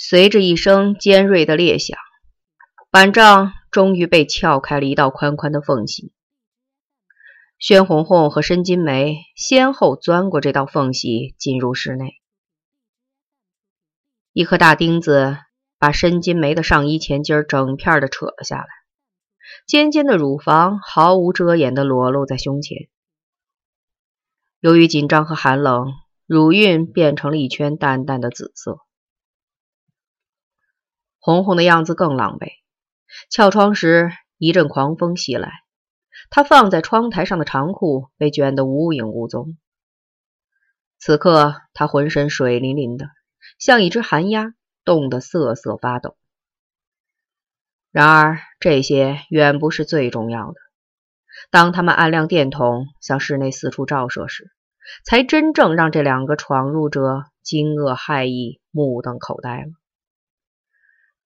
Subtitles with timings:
[0.00, 1.98] 随着一声尖锐的裂响，
[2.88, 6.12] 板杖终于被撬开了一道宽宽的缝隙。
[7.58, 12.20] 宣红红和申金梅先后钻过这道缝隙，进入室内。
[14.32, 15.36] 一颗大钉子
[15.80, 18.68] 把申金梅的上衣前襟整片的扯了下来，
[19.66, 22.88] 尖尖的乳房毫无遮掩的裸露在胸前。
[24.60, 25.92] 由于紧张和寒冷，
[26.24, 28.78] 乳晕变成了一圈淡淡的紫色。
[31.28, 32.52] 红红的样子更狼狈。
[33.28, 35.52] 撬窗时，一阵狂风袭来，
[36.30, 39.58] 她放在窗台上的长裤被卷得无影无踪。
[40.98, 43.10] 此刻，她浑身水淋淋的，
[43.58, 44.54] 像一只寒鸦，
[44.86, 46.16] 冻得瑟瑟发抖。
[47.90, 50.54] 然而，这些远不是最重要的。
[51.50, 54.50] 当他们按亮电筒，向室内四处照射时，
[55.04, 59.68] 才真正让这两个闯入者惊愕骇异，目瞪口呆了。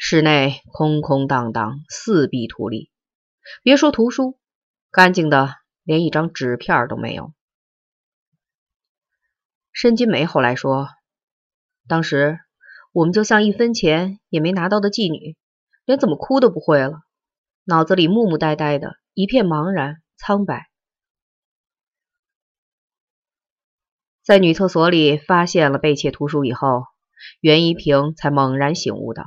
[0.00, 2.92] 室内空空荡荡，四壁土立，
[3.64, 4.38] 别说图书，
[4.92, 7.34] 干净的连一张纸片都没有。
[9.72, 10.88] 申金梅后来说
[11.88, 12.38] ：“当时
[12.92, 15.36] 我们就像一分钱也没拿到的妓女，
[15.84, 17.00] 连怎么哭都不会了，
[17.64, 20.70] 脑子里木木呆呆的，一片茫然苍白。”
[24.22, 26.84] 在女厕所里发现了被窃图书以后，
[27.40, 29.24] 袁一平才猛然醒悟到。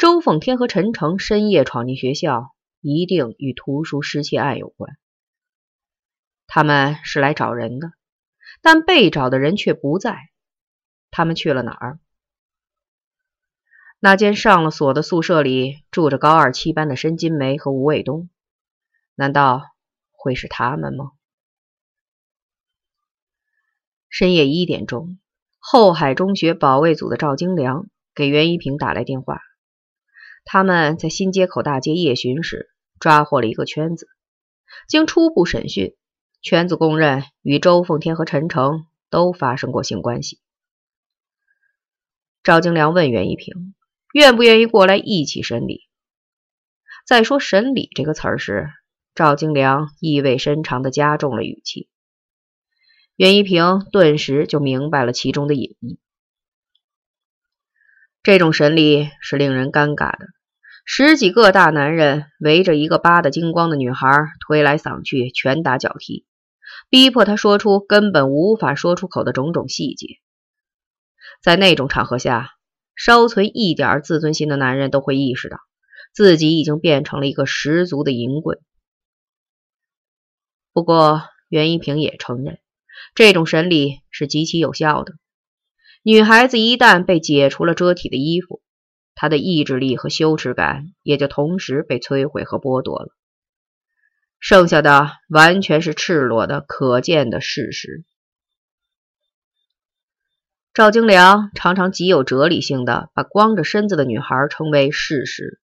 [0.00, 4.96] 周凤天和陈诚深夜闯进学校，一定与图书失窃案有关。
[6.46, 7.92] 他们是来找人的，
[8.62, 10.16] 但被找的人却不在。
[11.10, 11.98] 他们去了哪儿？
[13.98, 18.30] 那间上了锁的宿舍里住着高二七班的申金梅和吴卫东，
[19.14, 19.66] 难道
[20.12, 21.12] 会是他们吗？
[24.08, 25.18] 深夜一点钟，
[25.58, 29.42] 后海中学保卫组的赵金良给袁一平打来电话。
[30.52, 34.08] 他们在新街口大街夜巡时，抓获了一个圈子。
[34.88, 35.94] 经初步审讯，
[36.42, 40.40] 圈子供认与周凤天和陈诚都发生过性关系。
[42.42, 43.76] 赵京良问袁一平，
[44.12, 45.82] 愿不愿意过来一起审理？
[47.06, 48.70] 在说“审理”这个词儿时，
[49.14, 51.88] 赵京良意味深长地加重了语气。
[53.14, 56.00] 袁一平顿时就明白了其中的隐意。
[58.24, 60.26] 这种审理是令人尴尬的，
[60.92, 64.08] 十几个大男人围着一个扒得精光的女孩
[64.40, 66.26] 推来搡去，拳打脚踢，
[66.88, 70.16] 逼迫她说出根本无法说出口的种种细节。
[71.44, 72.50] 在那种场合下，
[72.96, 75.58] 稍存一点自尊心的男人都会意识到，
[76.12, 78.58] 自己已经变成了一个十足的淫棍。
[80.72, 82.58] 不过，袁一平也承认，
[83.14, 85.14] 这种审理是极其有效的。
[86.02, 88.60] 女孩子一旦被解除了遮体的衣服，
[89.14, 93.08] 他的意志力和羞耻感也就同时被摧毁和剥夺了，
[94.38, 98.04] 剩下的完全是赤裸的、可见的事实。
[100.72, 105.60] 赵京良常常极有哲理性的把光着身子的女孩称为事实，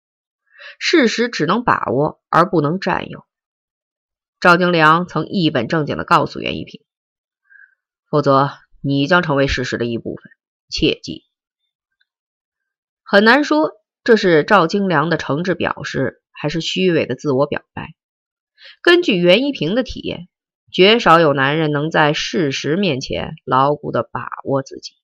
[0.79, 3.25] 事实只能把握而不能占有。
[4.41, 6.81] 赵京良曾一本正经的告诉袁一平，
[8.11, 8.51] 否则。
[8.83, 10.31] 你将成为事实的一部分，
[10.69, 11.25] 切记。
[13.09, 13.71] 很难说
[14.03, 17.95] 这是赵京良的诚挚表示，还是虚伪的自我表白。
[18.83, 20.27] 根据袁一平的体验，
[20.73, 24.95] 绝少有男人能在事实面前牢固的把握自己。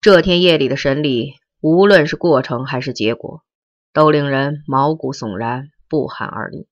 [0.00, 3.42] 这天夜里的审理，无论是过程还是结果，
[3.92, 6.68] 都令人毛骨悚然，不寒而栗。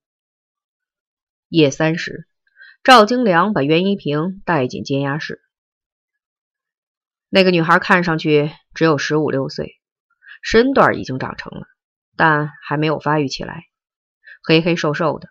[1.49, 2.25] 夜三时。
[2.83, 5.41] 赵京良把袁一平带进监押室。
[7.29, 9.79] 那个女孩看上去只有十五六岁，
[10.41, 11.67] 身段已经长成了，
[12.15, 13.65] 但还没有发育起来，
[14.43, 15.29] 黑黑瘦瘦的。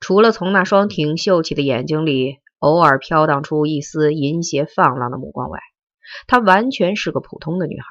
[0.00, 5.60] 除了从那双挺秀气的眼睛里偶尔飘荡出一丝淫邪放浪的目光外，
[6.26, 7.86] 她完全是个普通的女孩。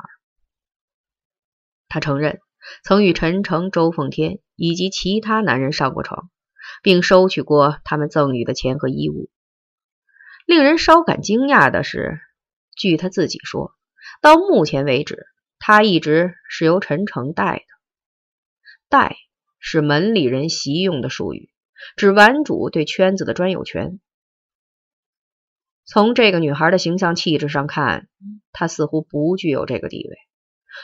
[1.88, 2.39] 她承认
[2.83, 6.30] 曾与陈诚、周凤天以及其他男人上过床。
[6.83, 9.30] 并收取过他们赠予的钱和衣物。
[10.45, 12.19] 令人稍感惊讶的是，
[12.75, 13.75] 据他自己说，
[14.21, 15.25] 到目前为止，
[15.59, 17.63] 他一直是由陈诚带的。
[18.89, 19.15] 带
[19.59, 21.50] 是门里人习用的术语，
[21.95, 24.00] 指玩主对圈子的专有权。
[25.85, 28.07] 从这个女孩的形象气质上看，
[28.51, 30.17] 她似乎不具有这个地位。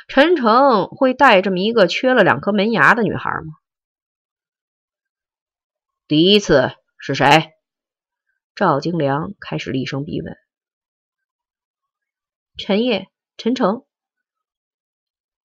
[0.07, 3.53] 陈诚会带这么一个缺了两颗门牙的女孩吗？
[6.07, 7.51] 第一次是谁？
[8.55, 10.35] 赵京良开始厉声逼问。
[12.57, 13.07] 陈烨，
[13.37, 13.85] 陈诚，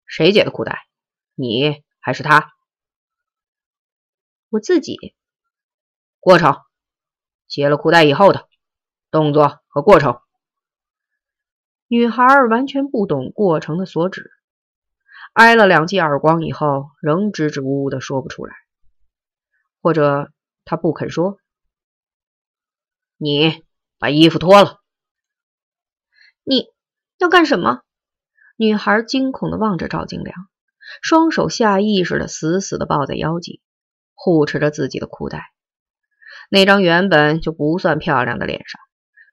[0.06, 0.88] 谁解的裤带？
[1.34, 2.50] 你还是他？
[4.48, 5.14] 我自己。
[6.20, 6.56] 过程，
[7.46, 8.48] 解了裤带以后的
[9.10, 10.22] 动作和过程。
[11.86, 14.30] 女孩完全不懂过程的所指，
[15.34, 18.54] 挨了两记耳光以后，仍支支吾吾的说不出来，
[19.82, 20.32] 或者
[20.64, 21.38] 她不肯说。
[23.18, 23.62] 你
[23.98, 24.80] 把衣服脱了。
[26.44, 26.72] 你
[27.22, 27.82] 要干什么？
[28.56, 30.34] 女孩惊恐的望着赵金良，
[31.02, 33.62] 双手下意识的死死的抱在腰际，
[34.12, 35.52] 护持着自己的裤带。
[36.50, 38.80] 那张原本就不算漂亮的脸上，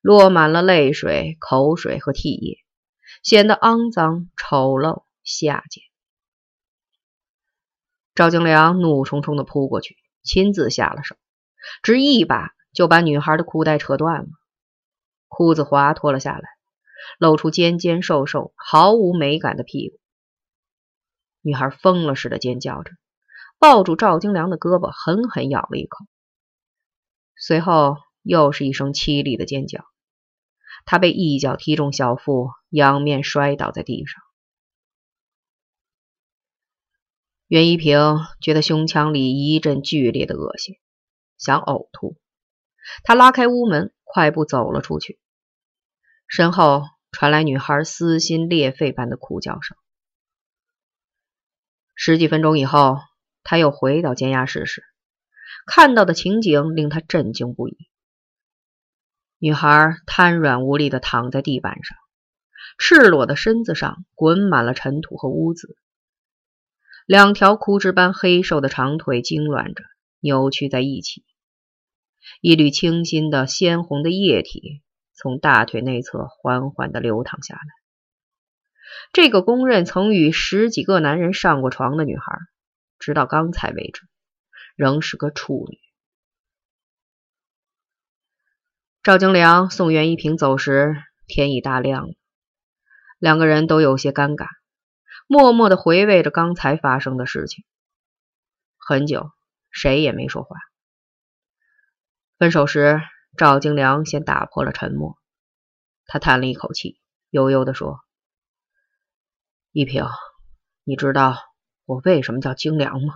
[0.04, 2.60] 落满了泪水、口水和涕液，
[3.24, 5.84] 显得肮脏、丑陋、下贱。
[8.14, 11.16] 赵金良怒冲冲的扑过去，亲自下了手，
[11.82, 14.28] 只一把就把女孩的裤带扯断了，
[15.28, 16.50] 裤子滑脱了下来，
[17.18, 20.00] 露出尖尖瘦瘦、毫无美感的屁股。
[21.42, 22.92] 女孩疯了似的尖叫着，
[23.60, 26.06] 抱住赵金良的胳膊，狠狠咬了一口。
[27.38, 29.86] 随后又是一声凄厉的尖叫，
[30.86, 34.22] 他被一脚踢中小腹，仰面摔倒在地上。
[37.48, 40.76] 袁一平觉得胸腔里一阵剧烈的恶心，
[41.38, 42.18] 想呕吐。
[43.04, 45.20] 他拉开屋门，快步走了出去，
[46.30, 49.76] 身后传来女孩撕心裂肺般的哭叫声。
[51.96, 53.00] 十几分钟以后，
[53.44, 54.84] 他又回到监押室时。
[55.66, 57.78] 看到的情景令他震惊不已。
[59.40, 61.98] 女孩瘫软无力地躺在地板上，
[62.78, 65.78] 赤裸的身子上滚满了尘土和污渍，
[67.06, 69.84] 两条枯枝般黑瘦的长腿痉挛着，
[70.20, 71.26] 扭曲在一起。
[72.42, 74.82] 一缕清新的鲜红的液体
[75.20, 77.62] 从大腿内侧缓缓地流淌下来。
[79.12, 82.40] 这个公认曾与十几个男人上过床的女孩，
[82.98, 84.08] 直到刚才为止。
[84.76, 85.78] 仍是个处女。
[89.04, 90.96] 赵京良送袁一平走时，
[91.28, 92.14] 天已大亮了。
[93.18, 94.48] 两个人都有些尴尬，
[95.28, 97.66] 默默的回味着刚才发生的事情。
[98.78, 99.32] 很久，
[99.70, 100.56] 谁也没说话。
[102.38, 103.02] 分手时，
[103.40, 105.18] 赵京良先打破了沉默。
[106.06, 107.00] 他叹了一口气，
[107.30, 108.02] 悠悠的说
[109.72, 110.04] ：“一平，
[110.84, 111.38] 你知道
[111.86, 113.14] 我为什么叫京良吗？”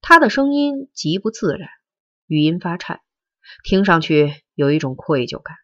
[0.00, 1.68] 他的声音极不自然，
[2.26, 3.02] 语音发颤，
[3.62, 5.58] 听上去有一种愧疚感。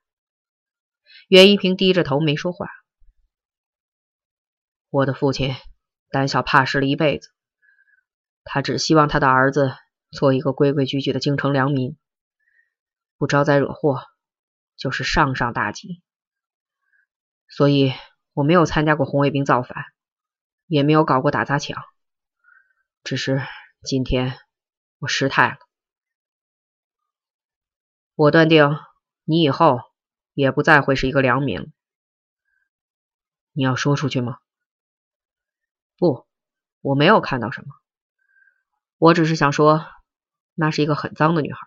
[1.28, 2.68] 袁一平低着头没说话。
[4.90, 5.54] 我的父亲
[6.10, 7.30] 胆小怕事了一辈子，
[8.44, 9.72] 他只希望他的儿子
[10.10, 11.96] 做一个规规矩矩的京城良民，
[13.20, 14.02] 不招灾惹祸，
[14.78, 16.02] 就是上上大吉。
[17.48, 17.92] 所以
[18.32, 19.84] 我没有参加过红卫兵造反，
[20.64, 21.84] 也没有搞过打砸抢，
[23.04, 23.42] 只是。
[23.82, 24.38] 今天
[24.98, 25.58] 我失态了，
[28.14, 28.78] 我断定
[29.24, 29.80] 你以后
[30.34, 31.72] 也不再会是一个良民。
[33.52, 34.36] 你要说出去吗？
[35.96, 36.26] 不，
[36.82, 37.68] 我没有看到什么，
[38.98, 39.86] 我只是想说，
[40.52, 41.60] 那是一个很脏的女孩，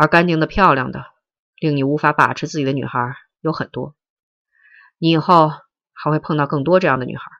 [0.00, 1.04] 而干净的、漂亮的、
[1.58, 3.94] 令你无法把持自己的女孩有很多。
[4.96, 5.50] 你以后
[5.92, 7.30] 还会碰到更多这样的女孩，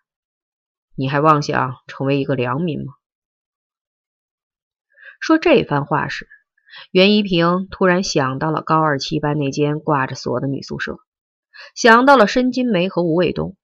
[0.94, 2.92] 你还妄想成为一个良民吗？
[5.20, 6.28] 说这番话时，
[6.90, 10.98] 袁一平突然想到了高二七班那间挂着锁的女宿舍，
[11.74, 13.56] 想到了申金梅和吴卫东，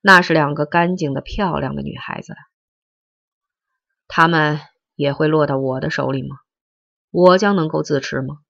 [0.00, 2.36] 那是两个干净的、漂亮的女孩子，
[4.06, 4.60] 她们
[4.94, 6.36] 也会落到我的手里吗？
[7.18, 8.40] 我将能够自持吗？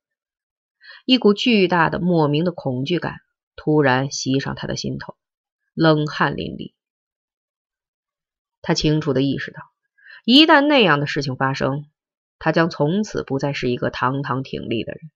[1.04, 3.20] 一股巨大的、莫名的恐惧感
[3.54, 5.14] 突然袭上他的心头，
[5.73, 6.75] 冷汗淋漓。
[8.62, 9.61] 他清楚的意识到。
[10.25, 11.85] 一旦那样的事情发生，
[12.40, 15.12] 他将从此不再是一个堂堂挺立的人。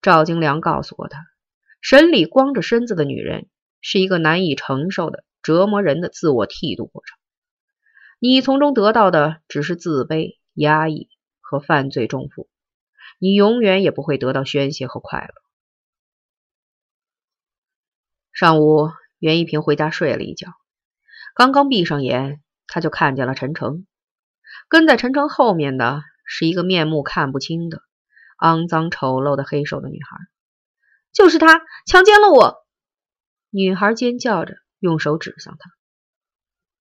[0.00, 1.26] 赵京良告诉过他，
[1.80, 3.48] 审理光着身子的女人
[3.80, 7.18] 是一个难以承受的折磨人的自我剃度过程。
[8.20, 11.08] 你从中得到的只是自卑、压抑
[11.40, 12.48] 和犯罪重负，
[13.18, 15.34] 你永远也不会得到宣泄和快乐。
[18.32, 20.52] 上午，袁一平回家睡了一觉，
[21.34, 22.42] 刚刚闭上眼。
[22.70, 23.86] 他就看见了陈诚，
[24.68, 27.80] 跟在陈诚后面的是一个面目看不清的、
[28.38, 30.18] 肮脏丑陋的黑瘦的女孩，
[31.10, 32.66] 就是他强奸了我！
[33.48, 35.70] 女孩尖叫着，用手指向他：“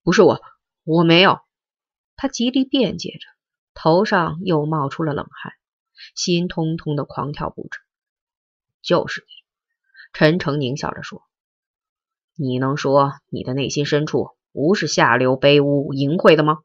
[0.04, 0.42] 不是我，
[0.84, 1.40] 我没有！”
[2.18, 3.26] 他极力辩解着，
[3.80, 5.54] 头上又冒出了冷汗，
[6.16, 7.80] 心通通的狂跳不止。
[8.82, 9.28] “就是你！”
[10.14, 11.22] 陈诚狞笑着说
[12.36, 16.58] ，“你能说你的内心深处不是下流、卑污、淫秽的吗？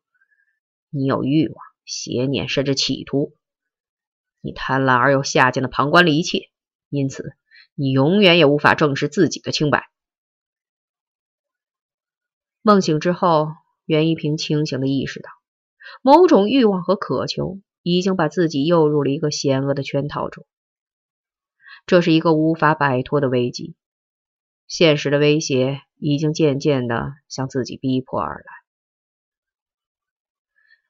[0.89, 3.37] 你有欲望、邪念，甚至企图。
[4.41, 6.51] 你贪婪而又下贱的旁观了一切，
[6.89, 7.37] 因此
[7.75, 9.91] 你永远也无法证实自己的清白。
[12.63, 13.49] 梦醒之后，
[13.85, 15.29] 袁一平清醒的意识到，
[16.01, 20.47] 某种欲望和渴求已经把自己诱入了一个险恶的圈套中。
[21.85, 23.75] 这是一个无法摆脱的危机。
[24.69, 28.45] 现实的威胁已经渐渐的向自己逼迫而来。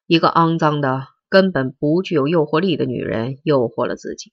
[0.07, 4.33] 一个肮脏的、根本不具有诱惑力的女人诱惑了自己，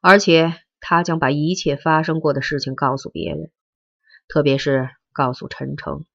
[0.00, 3.50] 而且她将把一切发生过的事情告诉别人，
[4.28, 6.06] 特别是告诉陈诚。